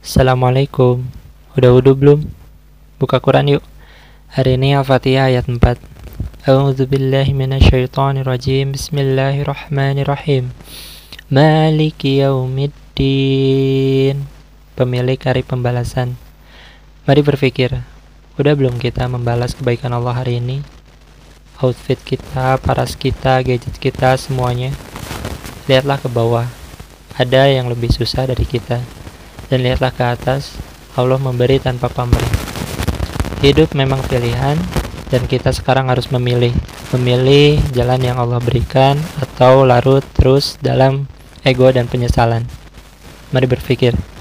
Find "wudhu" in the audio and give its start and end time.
1.76-1.92